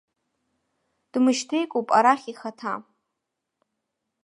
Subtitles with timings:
[1.11, 2.73] Дмышьҭеикуп арахь ихаҭа.